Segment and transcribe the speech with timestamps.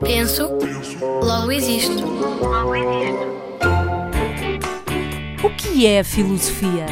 [0.00, 0.50] Penso,
[1.22, 2.04] logo existo.
[5.42, 6.86] O que é a filosofia?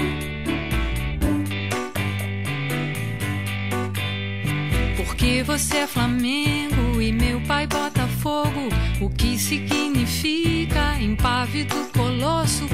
[4.97, 8.69] Porque você é Flamengo e meu pai Botafogo.
[9.01, 12.67] O que significa impávido colosso?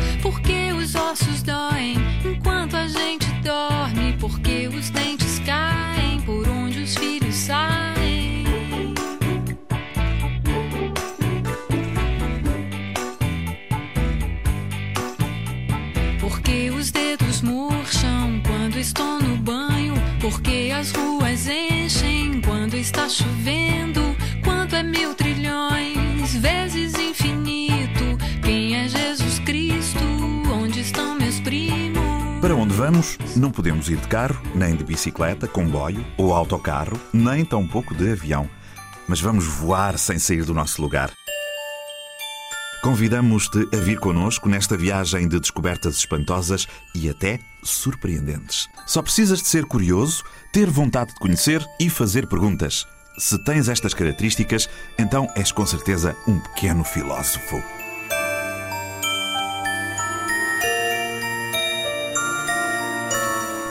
[16.28, 19.94] Porque os dedos murcham quando estou no banho.
[20.20, 24.14] Porque as ruas enchem quando está chovendo.
[24.44, 28.18] Quanto é mil trilhões vezes infinito?
[28.42, 30.04] Quem é Jesus Cristo?
[30.52, 31.98] Onde estão meus primos?
[32.42, 37.42] Para onde vamos, não podemos ir de carro, nem de bicicleta, comboio ou autocarro, nem
[37.42, 38.48] tampouco de avião.
[39.08, 41.10] Mas vamos voar sem sair do nosso lugar.
[42.88, 48.66] Convidamos-te a vir connosco nesta viagem de descobertas espantosas e até surpreendentes.
[48.86, 52.86] Só precisas de ser curioso, ter vontade de conhecer e fazer perguntas.
[53.18, 57.62] Se tens estas características, então és com certeza um pequeno filósofo.